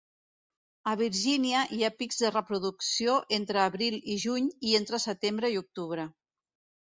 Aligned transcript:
A 0.91 0.93
Virginia 1.01 1.59
hi 1.75 1.83
ha 1.87 1.91
pics 1.99 2.17
de 2.21 2.31
reproducció 2.31 3.19
entre 3.39 3.61
abril 3.65 3.99
i 4.15 4.17
juny 4.23 4.47
i 4.71 4.75
entre 4.79 5.01
setembre 5.05 5.55
i 5.57 5.61
octubre. 5.63 6.07